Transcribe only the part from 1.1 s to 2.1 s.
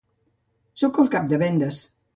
Cap de vendes.